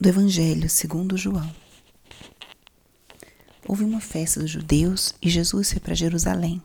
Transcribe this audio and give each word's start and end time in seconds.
do 0.00 0.08
Evangelho 0.08 0.70
segundo 0.70 1.16
João. 1.16 1.52
Houve 3.66 3.82
uma 3.82 4.00
festa 4.00 4.38
dos 4.38 4.50
judeus 4.50 5.12
e 5.20 5.28
Jesus 5.28 5.72
foi 5.72 5.80
para 5.80 5.94
Jerusalém. 5.94 6.62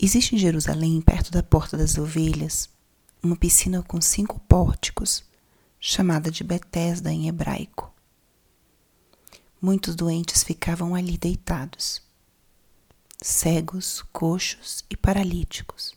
Existe 0.00 0.34
em 0.34 0.38
Jerusalém, 0.38 1.02
perto 1.02 1.30
da 1.30 1.42
Porta 1.42 1.76
das 1.76 1.98
Ovelhas, 1.98 2.70
uma 3.22 3.36
piscina 3.36 3.82
com 3.82 4.00
cinco 4.00 4.40
pórticos, 4.40 5.22
chamada 5.78 6.30
de 6.30 6.42
Betesda 6.42 7.12
em 7.12 7.28
hebraico. 7.28 7.92
Muitos 9.60 9.94
doentes 9.94 10.42
ficavam 10.42 10.94
ali 10.94 11.18
deitados, 11.18 12.00
cegos, 13.20 14.02
coxos 14.10 14.82
e 14.88 14.96
paralíticos. 14.96 15.94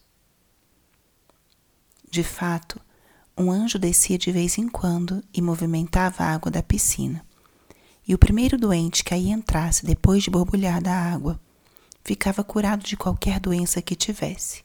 De 2.11 2.21
fato, 2.21 2.81
um 3.37 3.51
anjo 3.51 3.79
descia 3.79 4.17
de 4.17 4.31
vez 4.31 4.57
em 4.57 4.67
quando 4.67 5.23
e 5.33 5.41
movimentava 5.41 6.23
a 6.23 6.33
água 6.33 6.51
da 6.51 6.61
piscina. 6.61 7.25
E 8.07 8.13
o 8.13 8.17
primeiro 8.17 8.57
doente 8.57 9.03
que 9.03 9.13
aí 9.13 9.29
entrasse 9.29 9.85
depois 9.85 10.23
de 10.23 10.29
borbulhar 10.29 10.81
da 10.81 10.93
água 10.93 11.39
ficava 12.03 12.43
curado 12.43 12.83
de 12.83 12.97
qualquer 12.97 13.39
doença 13.39 13.81
que 13.81 13.95
tivesse. 13.95 14.63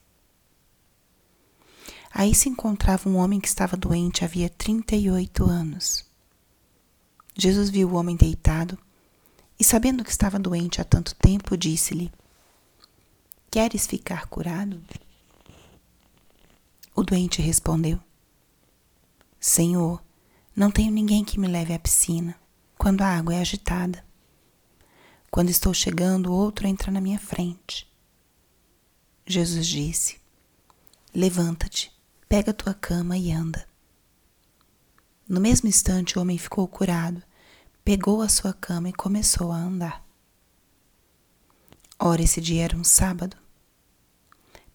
Aí 2.12 2.34
se 2.34 2.48
encontrava 2.48 3.08
um 3.08 3.16
homem 3.16 3.40
que 3.40 3.48
estava 3.48 3.76
doente 3.76 4.24
havia 4.24 4.48
38 4.48 5.44
anos. 5.44 6.04
Jesus 7.36 7.70
viu 7.70 7.90
o 7.90 7.94
homem 7.94 8.16
deitado 8.16 8.76
e, 9.58 9.62
sabendo 9.62 10.02
que 10.02 10.10
estava 10.10 10.38
doente 10.38 10.80
há 10.80 10.84
tanto 10.84 11.14
tempo, 11.14 11.56
disse-lhe: 11.56 12.10
Queres 13.50 13.86
ficar 13.86 14.26
curado? 14.26 14.82
O 16.94 17.04
doente 17.04 17.40
respondeu: 17.40 18.00
Senhor, 19.40 20.02
não 20.54 20.70
tenho 20.70 20.90
ninguém 20.90 21.24
que 21.24 21.38
me 21.38 21.46
leve 21.46 21.72
à 21.72 21.78
piscina 21.78 22.34
quando 22.76 23.02
a 23.02 23.06
água 23.06 23.34
é 23.34 23.40
agitada. 23.40 24.04
Quando 25.30 25.50
estou 25.50 25.72
chegando, 25.72 26.32
outro 26.32 26.66
entra 26.66 26.90
na 26.90 27.00
minha 27.00 27.18
frente. 27.18 27.88
Jesus 29.24 29.66
disse: 29.66 30.16
Levanta-te, 31.14 31.92
pega 32.28 32.52
tua 32.52 32.74
cama 32.74 33.16
e 33.16 33.30
anda. 33.30 33.68
No 35.28 35.40
mesmo 35.40 35.68
instante, 35.68 36.18
o 36.18 36.22
homem 36.22 36.38
ficou 36.38 36.66
curado, 36.66 37.22
pegou 37.84 38.22
a 38.22 38.28
sua 38.28 38.52
cama 38.52 38.88
e 38.88 38.92
começou 38.92 39.52
a 39.52 39.56
andar. 39.56 40.04
Ora, 41.98 42.22
esse 42.22 42.40
dia 42.40 42.64
era 42.64 42.76
um 42.76 42.84
sábado. 42.84 43.36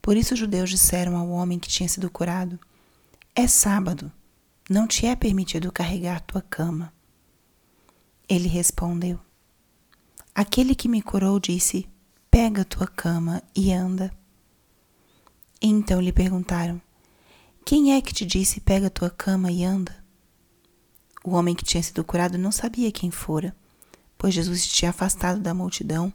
Por 0.02 0.16
isso 0.16 0.34
os 0.34 0.40
judeus 0.40 0.70
disseram 0.70 1.18
ao 1.18 1.30
homem 1.30 1.60
que 1.60 1.70
tinha 1.70 1.90
sido 1.90 2.10
curado: 2.10 2.58
É 3.36 3.48
sábado 3.48 4.12
não 4.70 4.88
te 4.88 5.06
é 5.06 5.16
permitido 5.16 5.72
carregar 5.72 6.22
tua 6.22 6.42
cama. 6.42 6.94
Ele 8.28 8.48
respondeu: 8.48 9.20
Aquele 10.34 10.74
que 10.76 10.88
me 10.88 11.02
curou 11.02 11.40
disse: 11.40 11.88
Pega 12.32 12.66
tua 12.66 12.88
cama 12.88 13.44
e 13.56 13.72
anda. 13.72 14.12
Então 15.62 16.02
lhe 16.02 16.12
perguntaram: 16.12 16.82
Quem 17.66 17.94
é 17.94 18.02
que 18.02 18.14
te 18.14 18.26
disse: 18.26 18.60
Pega 18.60 18.90
tua 18.90 19.10
cama 19.10 19.52
e 19.52 19.64
anda? 19.64 20.04
O 21.24 21.32
homem 21.32 21.56
que 21.56 21.64
tinha 21.64 21.82
sido 21.82 22.04
curado 22.04 22.38
não 22.38 22.52
sabia 22.52 22.92
quem 22.92 23.10
fora, 23.10 23.56
pois 24.18 24.34
Jesus 24.34 24.68
tinha 24.68 24.90
afastado 24.90 25.40
da 25.40 25.54
multidão 25.54 26.12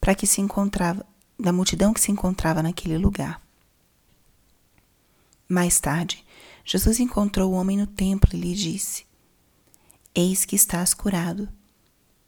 para 0.00 0.14
que 0.14 0.26
se 0.26 0.40
encontrava 0.40 1.06
da 1.38 1.52
multidão 1.52 1.94
que 1.94 2.00
se 2.00 2.12
encontrava 2.12 2.62
naquele 2.62 2.98
lugar. 2.98 3.40
Mais 5.48 5.80
tarde, 5.80 6.24
Jesus 6.72 7.00
encontrou 7.00 7.50
o 7.50 7.54
homem 7.56 7.76
no 7.76 7.84
templo 7.84 8.30
e 8.32 8.38
lhe 8.38 8.54
disse: 8.54 9.04
Eis 10.14 10.44
que 10.44 10.54
estás 10.54 10.94
curado. 10.94 11.48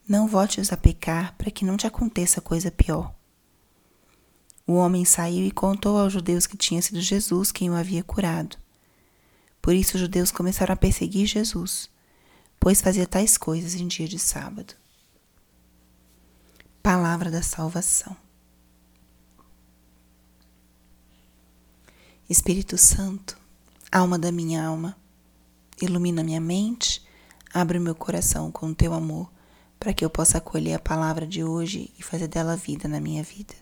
Não 0.08 0.26
voltes 0.26 0.72
a 0.72 0.76
pecar 0.76 1.36
para 1.36 1.48
que 1.48 1.64
não 1.64 1.76
te 1.76 1.86
aconteça 1.86 2.40
coisa 2.40 2.68
pior. 2.68 3.14
O 4.67 4.72
homem 4.72 5.05
saiu 5.05 5.46
e 5.46 5.52
contou 5.52 5.96
aos 5.96 6.12
judeus 6.12 6.44
que 6.44 6.56
tinha 6.56 6.83
sido 6.83 7.00
Jesus 7.00 7.52
quem 7.52 7.70
o 7.70 7.74
havia 7.77 8.02
curado. 8.02 8.56
Por 9.61 9.77
isso 9.77 9.94
os 9.94 10.00
judeus 10.00 10.33
começaram 10.33 10.72
a 10.72 10.77
perseguir 10.77 11.28
Jesus, 11.28 11.88
pois 12.58 12.80
fazia 12.80 13.06
tais 13.06 13.38
coisas 13.38 13.77
em 13.77 13.86
dia 13.86 14.08
de 14.08 14.18
sábado. 14.18 14.74
Palavra 16.83 17.30
da 17.30 17.42
salvação. 17.42 18.17
Espírito 22.28 22.77
Santo, 22.77 23.40
Alma 23.95 24.19
da 24.19 24.33
minha 24.33 24.64
alma, 24.64 24.97
ilumina 25.83 26.25
minha 26.25 26.41
mente, 26.41 27.07
abre 27.53 27.79
meu 27.79 27.95
coração 27.95 28.51
com 28.51 28.69
o 28.69 28.75
teu 28.75 28.95
amor, 28.95 29.30
para 29.79 29.92
que 29.92 30.03
eu 30.03 30.08
possa 30.08 30.39
acolher 30.39 30.73
a 30.73 30.79
palavra 30.79 31.27
de 31.27 31.45
hoje 31.45 31.92
e 31.98 32.03
fazer 32.03 32.27
dela 32.27 32.57
vida 32.57 32.89
na 32.89 32.98
minha 32.98 33.23
vida. 33.23 33.53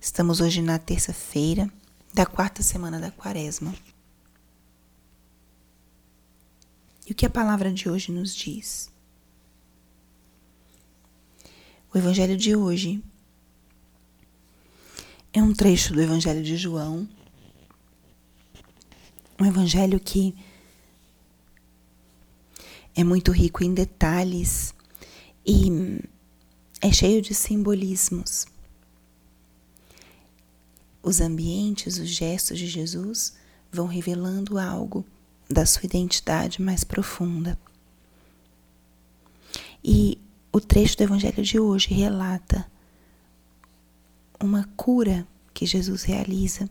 Estamos 0.00 0.40
hoje 0.40 0.62
na 0.62 0.78
terça-feira 0.78 1.70
da 2.14 2.24
quarta 2.24 2.62
semana 2.62 2.98
da 2.98 3.10
quaresma. 3.10 3.74
E 7.06 7.12
o 7.12 7.14
que 7.14 7.26
a 7.26 7.30
palavra 7.30 7.70
de 7.70 7.86
hoje 7.86 8.10
nos 8.10 8.34
diz? 8.34 8.90
O 11.92 11.98
evangelho 11.98 12.34
de 12.34 12.56
hoje 12.56 13.04
é 15.34 15.42
um 15.42 15.52
trecho 15.52 15.92
do 15.92 16.00
evangelho 16.00 16.42
de 16.42 16.56
João, 16.56 17.06
um 19.38 19.44
evangelho 19.44 20.00
que 20.00 20.34
é 22.94 23.04
muito 23.04 23.30
rico 23.30 23.62
em 23.62 23.74
detalhes 23.74 24.74
e 25.44 26.00
é 26.80 26.90
cheio 26.90 27.20
de 27.20 27.34
simbolismos. 27.34 28.46
Os 31.02 31.20
ambientes, 31.20 31.98
os 31.98 32.08
gestos 32.08 32.58
de 32.58 32.66
Jesus 32.66 33.36
vão 33.70 33.86
revelando 33.86 34.58
algo 34.58 35.04
da 35.48 35.64
sua 35.64 35.84
identidade 35.84 36.60
mais 36.60 36.82
profunda. 36.82 37.58
E 39.84 40.18
o 40.52 40.60
trecho 40.60 40.96
do 40.96 41.04
Evangelho 41.04 41.42
de 41.42 41.60
hoje 41.60 41.92
relata 41.94 42.66
uma 44.40 44.68
cura 44.76 45.26
que 45.54 45.64
Jesus 45.64 46.02
realiza 46.02 46.68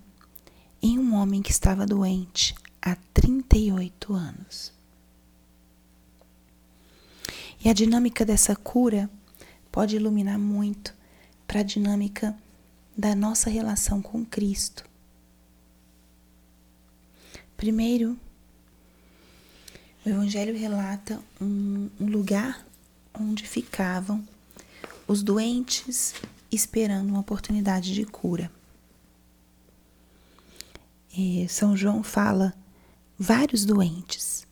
em 0.82 1.00
um 1.00 1.14
homem 1.16 1.42
que 1.42 1.52
estava 1.52 1.86
doente 1.86 2.56
há 2.82 2.96
38 3.14 4.14
anos. 4.14 4.74
E 7.64 7.70
a 7.70 7.74
dinâmica 7.74 8.24
dessa 8.24 8.56
cura 8.56 9.10
pode 9.72 9.96
iluminar 9.96 10.38
muito 10.38 10.94
para 11.48 11.62
a 11.62 11.64
dinâmica 11.64 12.38
da 12.98 13.16
nossa 13.16 13.50
relação 13.50 14.02
com 14.02 14.24
Cristo. 14.24 14.86
Primeiro, 17.58 18.18
o 20.06 20.10
Evangelho 20.10 20.58
relata 20.58 21.20
um, 21.42 21.90
um 22.00 22.06
lugar 22.06 22.66
onde 23.20 23.48
ficavam 23.48 24.24
os 25.08 25.24
doentes 25.24 26.14
esperando 26.52 27.10
uma 27.10 27.20
oportunidade 27.20 27.94
de 27.94 28.06
cura. 28.06 28.52
São 31.48 31.78
João 31.78 32.04
fala 32.04 32.54
vários 33.18 33.64
doentes, 33.64 34.46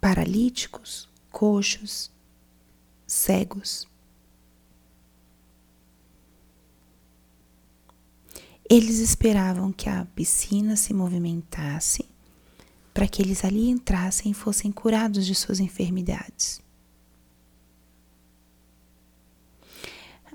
paralíticos, 0.00 1.08
coxos, 1.30 2.10
cegos. 3.06 3.86
Eles 8.70 8.98
esperavam 8.98 9.72
que 9.72 9.88
a 9.88 10.06
piscina 10.14 10.76
se 10.76 10.94
movimentasse 10.94 12.04
para 12.94 13.06
que 13.06 13.22
eles 13.22 13.44
ali 13.44 13.68
entrassem 13.68 14.32
e 14.32 14.34
fossem 14.34 14.72
curados 14.72 15.24
de 15.24 15.34
suas 15.34 15.60
enfermidades. 15.60 16.60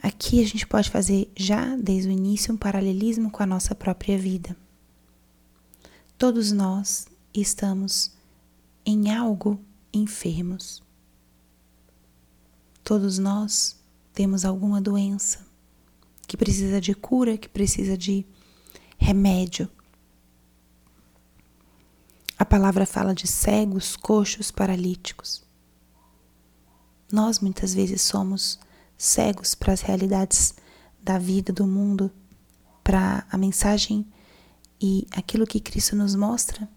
Aqui 0.01 0.42
a 0.44 0.48
gente 0.48 0.68
pode 0.68 0.89
fazer 0.89 1.31
já 1.36 1.75
desde 1.75 2.10
o 2.10 2.12
início 2.12 2.54
um 2.54 2.57
paralelismo 2.57 3.31
com 3.31 3.42
a 3.42 3.46
nossa 3.46 3.74
própria 3.74 4.18
vida. 4.18 4.56
Todos 6.24 6.54
nós 6.54 7.06
estamos 7.34 8.10
em 8.86 9.12
algo 9.14 9.60
enfermos. 9.94 10.81
Todos 12.81 13.20
nós 13.20 13.75
temos 14.14 14.46
alguma 14.46 14.80
doença 14.80 15.46
que 16.25 16.38
precisa 16.38 16.80
de 16.80 16.96
cura, 16.96 17.38
que 17.38 17.50
precisa 17.50 17.98
de 17.98 18.25
remédio. 18.98 19.68
A 22.40 22.46
palavra 22.46 22.86
fala 22.86 23.14
de 23.14 23.28
cegos, 23.28 23.98
coxos, 23.98 24.50
paralíticos. 24.50 25.44
Nós 27.12 27.42
muitas 27.42 27.74
vezes 27.74 28.02
somos 28.02 28.58
cegos 28.98 29.56
para 29.56 29.74
as 29.74 29.81
realidades 29.81 30.56
da 31.04 31.18
vida, 31.18 31.52
do 31.52 31.68
mundo, 31.68 32.10
para 32.81 33.28
a 33.30 33.38
mensagem 33.38 34.08
e 34.85 35.07
aquilo 35.12 35.47
que 35.47 35.62
Cristo 35.62 35.95
nos 35.95 36.13
mostra 36.13 36.68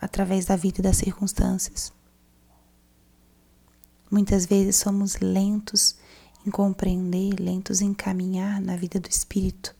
através 0.00 0.46
da 0.46 0.54
vida 0.54 0.78
e 0.78 0.82
das 0.82 0.98
circunstâncias. 0.98 1.92
Muitas 4.08 4.46
vezes 4.46 4.76
somos 4.76 5.18
lentos 5.18 5.96
em 6.46 6.50
compreender, 6.50 7.40
lentos 7.40 7.80
em 7.80 7.92
caminhar 7.92 8.60
na 8.60 8.76
vida 8.76 9.00
do 9.00 9.10
Espírito, 9.10 9.74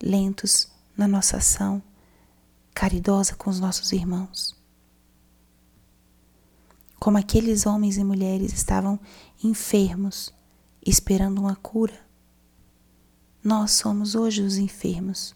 lentos 0.00 0.68
na 0.96 1.08
nossa 1.08 1.38
ação 1.38 1.82
caridosa 2.72 3.34
com 3.34 3.50
os 3.50 3.58
nossos 3.58 3.90
irmãos. 3.90 4.54
Como 7.00 7.18
aqueles 7.18 7.66
homens 7.66 7.96
e 7.96 8.04
mulheres 8.04 8.52
estavam 8.52 9.00
enfermos, 9.42 10.32
esperando 10.86 11.40
uma 11.40 11.56
cura. 11.56 11.98
Nós 13.42 13.72
somos 13.72 14.14
hoje 14.14 14.42
os 14.42 14.58
enfermos. 14.58 15.34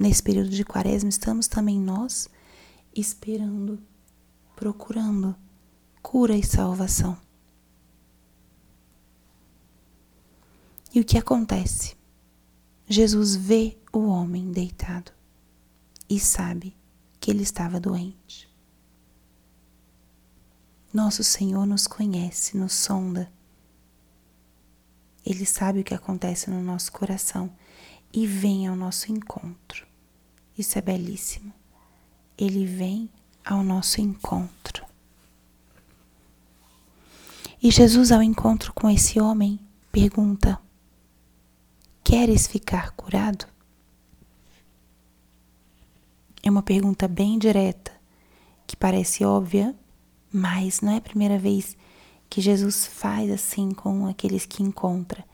Nesse 0.00 0.22
período 0.22 0.48
de 0.48 0.64
quaresma, 0.64 1.10
estamos 1.10 1.46
também 1.46 1.78
nós 1.78 2.26
esperando, 2.96 3.78
procurando 4.56 5.36
cura 6.00 6.34
e 6.34 6.42
salvação. 6.42 7.18
E 10.94 11.00
o 11.00 11.04
que 11.04 11.18
acontece? 11.18 11.94
Jesus 12.88 13.36
vê 13.36 13.76
o 13.92 14.06
homem 14.06 14.50
deitado 14.50 15.12
e 16.08 16.18
sabe 16.18 16.74
que 17.20 17.30
ele 17.30 17.42
estava 17.42 17.78
doente. 17.78 18.48
Nosso 20.94 21.22
Senhor 21.22 21.66
nos 21.66 21.86
conhece, 21.86 22.56
nos 22.56 22.72
sonda. 22.72 23.30
Ele 25.26 25.44
sabe 25.44 25.80
o 25.80 25.84
que 25.84 25.92
acontece 25.92 26.48
no 26.48 26.62
nosso 26.62 26.90
coração 26.90 27.54
e 28.10 28.26
vem 28.26 28.66
ao 28.66 28.74
nosso 28.74 29.12
encontro. 29.12 29.89
Isso 30.60 30.78
é 30.78 30.82
belíssimo. 30.82 31.54
Ele 32.36 32.66
vem 32.66 33.08
ao 33.42 33.64
nosso 33.64 33.98
encontro. 33.98 34.84
E 37.62 37.70
Jesus, 37.70 38.12
ao 38.12 38.22
encontro 38.22 38.70
com 38.74 38.90
esse 38.90 39.18
homem, 39.18 39.58
pergunta: 39.90 40.60
Queres 42.04 42.46
ficar 42.46 42.90
curado? 42.90 43.46
É 46.42 46.50
uma 46.50 46.62
pergunta 46.62 47.08
bem 47.08 47.38
direta, 47.38 47.92
que 48.66 48.76
parece 48.76 49.24
óbvia, 49.24 49.74
mas 50.30 50.82
não 50.82 50.92
é 50.92 50.98
a 50.98 51.00
primeira 51.00 51.38
vez 51.38 51.74
que 52.28 52.42
Jesus 52.42 52.84
faz 52.84 53.30
assim 53.30 53.70
com 53.70 54.06
aqueles 54.06 54.44
que 54.44 54.62
encontra. 54.62 55.24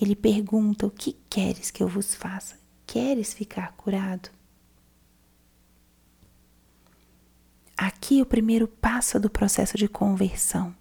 Ele 0.00 0.14
pergunta: 0.14 0.86
O 0.86 0.90
que 0.92 1.16
queres 1.28 1.68
que 1.68 1.82
eu 1.82 1.88
vos 1.88 2.14
faça? 2.14 2.56
Queres 2.86 3.34
ficar 3.34 3.72
curado? 3.72 4.37
Aqui 7.78 8.20
o 8.20 8.26
primeiro 8.26 8.66
passo 8.66 9.20
do 9.20 9.30
processo 9.30 9.78
de 9.78 9.86
conversão. 9.86 10.74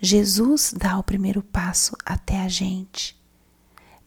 Jesus 0.00 0.72
dá 0.72 0.96
o 0.96 1.02
primeiro 1.02 1.42
passo 1.42 1.96
até 2.06 2.38
a 2.38 2.46
gente, 2.46 3.20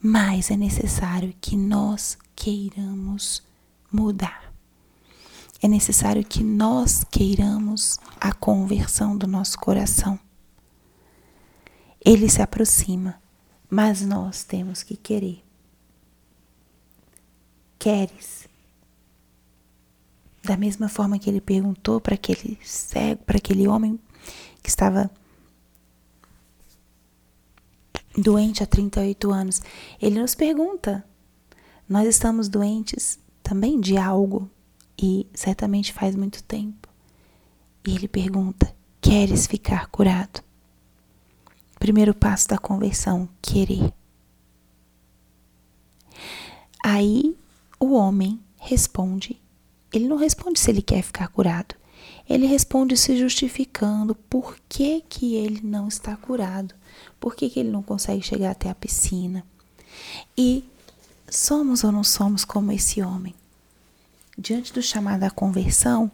mas 0.01 0.49
é 0.49 0.55
necessário 0.55 1.35
que 1.41 1.57
nós 1.57 2.17
queiramos 2.33 3.43
mudar. 3.91 4.53
É 5.61 5.67
necessário 5.67 6.23
que 6.23 6.41
nós 6.41 7.03
queiramos 7.03 7.99
a 8.21 8.31
conversão 8.31 9.17
do 9.17 9.27
nosso 9.27 9.59
coração. 9.59 10.17
Ele 11.99 12.29
se 12.29 12.41
aproxima, 12.41 13.21
mas 13.69 14.01
nós 14.01 14.45
temos 14.45 14.81
que 14.81 14.95
querer. 14.95 15.43
Queres? 17.77 18.47
Da 20.47 20.55
mesma 20.55 20.87
forma 20.87 21.19
que 21.19 21.29
ele 21.29 21.41
perguntou 21.41 21.99
para 21.99 22.15
aquele 22.15 22.57
cego, 22.63 23.21
para 23.25 23.35
aquele 23.35 23.67
homem 23.67 23.99
que 24.63 24.69
estava 24.69 25.11
doente 28.17 28.63
há 28.63 28.65
38 28.65 29.29
anos, 29.29 29.61
ele 30.01 30.21
nos 30.21 30.35
pergunta: 30.35 31.03
nós 31.87 32.07
estamos 32.07 32.47
doentes 32.47 33.19
também 33.43 33.77
de 33.77 33.97
algo 33.97 34.49
e 34.97 35.27
certamente 35.33 35.91
faz 35.91 36.15
muito 36.15 36.41
tempo. 36.41 36.87
E 37.85 37.93
ele 37.93 38.07
pergunta: 38.07 38.73
Queres 39.01 39.47
ficar 39.47 39.87
curado? 39.87 40.41
Primeiro 41.77 42.15
passo 42.15 42.47
da 42.47 42.57
conversão: 42.57 43.27
querer. 43.41 43.93
Aí 46.81 47.37
o 47.77 47.95
homem 47.95 48.39
responde. 48.55 49.45
Ele 49.97 50.07
não 50.07 50.15
responde 50.15 50.59
se 50.59 50.69
ele 50.69 50.81
quer 50.83 51.01
ficar 51.01 51.27
curado. 51.27 51.73
Ele 52.29 52.45
responde 52.45 52.95
se 52.95 53.17
justificando 53.17 54.13
por 54.13 54.57
que, 54.69 55.01
que 55.09 55.33
ele 55.35 55.59
não 55.63 55.87
está 55.87 56.15
curado, 56.15 56.75
por 57.19 57.35
que, 57.35 57.49
que 57.49 57.59
ele 57.59 57.71
não 57.71 57.81
consegue 57.81 58.21
chegar 58.21 58.51
até 58.51 58.69
a 58.69 58.75
piscina. 58.75 59.43
E 60.37 60.63
somos 61.27 61.83
ou 61.83 61.91
não 61.91 62.03
somos 62.03 62.45
como 62.45 62.71
esse 62.71 63.01
homem? 63.01 63.33
Diante 64.37 64.71
do 64.71 64.83
chamado 64.83 65.23
à 65.23 65.31
conversão, 65.31 66.11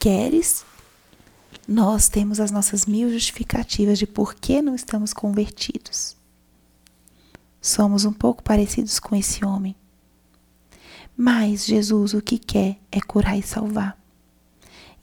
queres? 0.00 0.64
Nós 1.68 2.08
temos 2.08 2.40
as 2.40 2.50
nossas 2.50 2.86
mil 2.86 3.08
justificativas 3.08 4.00
de 4.00 4.06
por 4.06 4.34
que 4.34 4.60
não 4.60 4.74
estamos 4.74 5.12
convertidos. 5.12 6.16
Somos 7.62 8.04
um 8.04 8.12
pouco 8.12 8.42
parecidos 8.42 8.98
com 8.98 9.14
esse 9.14 9.44
homem. 9.44 9.76
Mas 11.16 11.64
Jesus 11.64 12.12
o 12.14 12.20
que 12.20 12.38
quer 12.38 12.78
é 12.92 13.00
curar 13.00 13.38
e 13.38 13.42
salvar. 13.42 13.98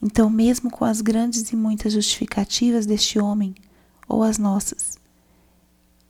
Então, 0.00 0.30
mesmo 0.30 0.70
com 0.70 0.84
as 0.84 1.00
grandes 1.00 1.50
e 1.50 1.56
muitas 1.56 1.94
justificativas 1.94 2.86
deste 2.86 3.18
homem, 3.18 3.54
ou 4.06 4.22
as 4.22 4.38
nossas, 4.38 4.98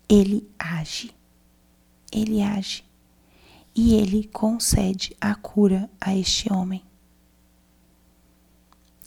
ele 0.09 0.49
age. 0.59 1.15
Ele 2.13 2.43
age 2.43 2.85
e 3.75 3.95
ele 3.95 4.29
concede 4.29 5.17
a 5.21 5.35
cura 5.35 5.91
a 6.01 6.15
este 6.15 6.53
homem. 6.53 6.85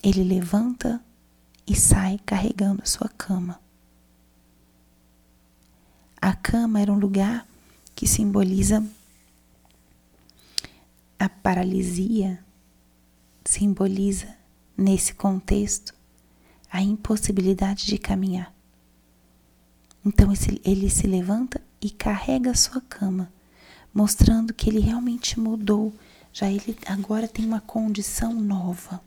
Ele 0.04 0.24
levanta 0.24 1.02
e 1.66 1.76
sai 1.76 2.20
carregando 2.26 2.82
a 2.84 2.86
sua 2.86 3.10
cama. 3.10 3.60
A 6.22 6.34
cama 6.34 6.82
era 6.82 6.92
um 6.92 7.00
lugar 7.00 7.48
que 7.96 8.08
simboliza 8.08 8.84
a 11.20 11.30
paralisia, 11.30 12.44
simboliza, 13.44 14.36
nesse 14.78 15.14
contexto, 15.14 15.94
a 16.72 16.82
impossibilidade 16.82 17.86
de 17.86 17.98
caminhar. 17.98 18.54
Então 20.06 20.32
ele 20.64 20.90
se 20.90 21.08
levanta 21.08 21.62
e 21.82 21.90
carrega 21.90 22.52
a 22.52 22.56
sua 22.56 22.82
cama 22.82 23.32
mostrando 23.98 24.54
que 24.54 24.70
ele 24.70 24.80
realmente 24.80 25.40
mudou, 25.40 25.92
já 26.32 26.52
ele 26.52 26.78
agora 26.86 27.28
tem 27.28 27.44
uma 27.44 27.60
condição 27.60 28.32
nova. 28.32 29.02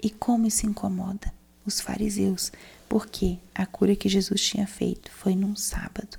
E 0.00 0.08
como 0.08 0.46
isso 0.46 0.64
incomoda 0.64 1.34
os 1.66 1.80
fariseus? 1.80 2.52
Porque 2.88 3.38
a 3.52 3.66
cura 3.66 3.96
que 3.96 4.08
Jesus 4.08 4.40
tinha 4.40 4.68
feito 4.68 5.10
foi 5.10 5.34
num 5.34 5.56
sábado. 5.56 6.16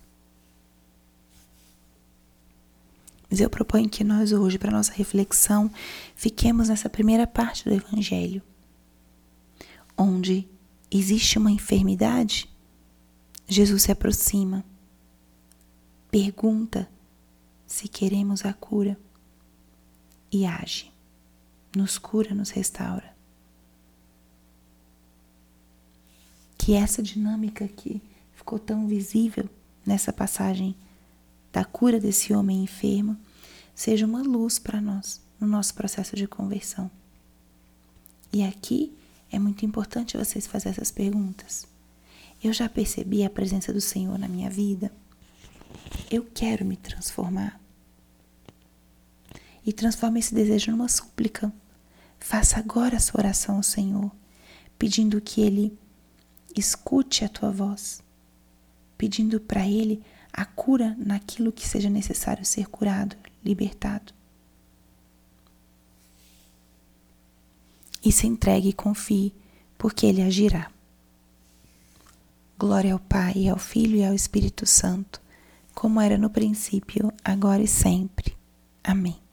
Mas 3.29 3.39
eu 3.39 3.49
proponho 3.49 3.87
que 3.87 4.03
nós 4.03 4.31
hoje, 4.31 4.57
para 4.57 4.71
nossa 4.71 4.91
reflexão, 4.91 5.71
fiquemos 6.15 6.69
nessa 6.69 6.89
primeira 6.89 7.27
parte 7.27 7.63
do 7.63 7.73
Evangelho, 7.73 8.41
onde 9.95 10.47
existe 10.89 11.37
uma 11.37 11.51
enfermidade, 11.51 12.49
Jesus 13.47 13.83
se 13.83 13.91
aproxima 13.91 14.63
pergunta 16.09 16.89
se 17.65 17.87
queremos 17.87 18.45
a 18.45 18.53
cura 18.53 18.97
e 20.31 20.45
age. 20.45 20.91
Nos 21.75 21.97
cura, 21.99 22.33
nos 22.33 22.49
restaura. 22.49 23.15
Que 26.57 26.73
essa 26.73 27.01
dinâmica 27.01 27.67
que 27.67 28.01
ficou 28.33 28.57
tão 28.57 28.87
visível 28.87 29.47
nessa 29.85 30.11
passagem 30.11 30.75
da 31.51 31.65
cura 31.65 31.99
desse 31.99 32.33
homem 32.33 32.63
enfermo 32.63 33.17
seja 33.73 34.05
uma 34.05 34.21
luz 34.21 34.59
para 34.59 34.81
nós 34.81 35.21
no 35.39 35.47
nosso 35.47 35.73
processo 35.73 36.15
de 36.15 36.27
conversão. 36.27 36.91
E 38.31 38.43
aqui 38.43 38.93
é 39.31 39.39
muito 39.39 39.65
importante 39.65 40.17
vocês 40.17 40.45
fazerem 40.45 40.73
essas 40.73 40.91
perguntas. 40.91 41.65
Eu 42.43 42.53
já 42.53 42.69
percebi 42.69 43.23
a 43.23 43.29
presença 43.29 43.73
do 43.73 43.81
Senhor 43.81 44.17
na 44.17 44.27
minha 44.27 44.49
vida? 44.49 44.91
Eu 46.09 46.27
quero 46.33 46.65
me 46.65 46.77
transformar. 46.77 47.59
E 49.65 49.73
transforme 49.73 50.19
esse 50.19 50.33
desejo 50.33 50.71
numa 50.71 50.87
súplica. 50.87 51.51
Faça 52.19 52.59
agora 52.59 52.97
a 52.97 52.99
sua 52.99 53.21
oração 53.21 53.57
ao 53.57 53.63
Senhor, 53.63 54.11
pedindo 54.77 55.21
que 55.21 55.41
Ele 55.41 55.77
escute 56.55 57.23
a 57.23 57.29
tua 57.29 57.51
voz, 57.51 58.01
pedindo 58.97 59.39
para 59.39 59.67
Ele 59.67 60.01
a 60.31 60.45
cura 60.45 60.95
naquilo 60.97 61.51
que 61.51 61.67
seja 61.67 61.89
necessário 61.89 62.45
ser 62.45 62.67
curado, 62.67 63.15
libertado. 63.43 64.13
e 68.03 68.11
se 68.11 68.27
entregue 68.27 68.69
e 68.69 68.73
confie, 68.73 69.33
porque 69.77 70.05
Ele 70.05 70.21
agirá. 70.21 70.71
Glória 72.57 72.93
ao 72.93 72.99
Pai, 72.99 73.47
ao 73.47 73.57
Filho 73.57 73.97
e 73.97 74.05
ao 74.05 74.13
Espírito 74.13 74.65
Santo, 74.65 75.21
como 75.73 76.01
era 76.01 76.17
no 76.17 76.29
princípio, 76.29 77.11
agora 77.23 77.61
e 77.61 77.67
sempre. 77.67 78.35
Amém. 78.83 79.28